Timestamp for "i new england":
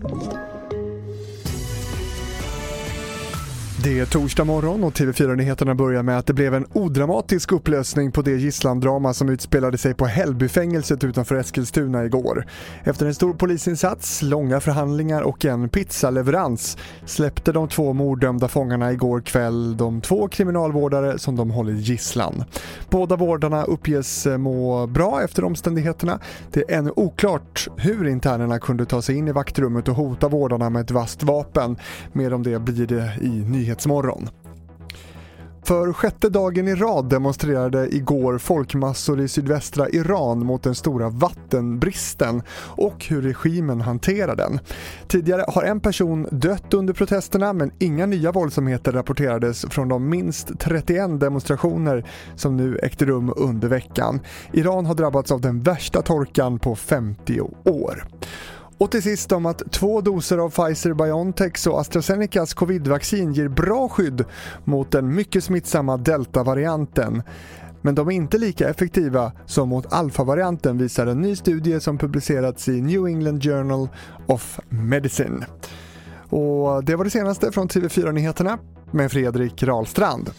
72.68-73.42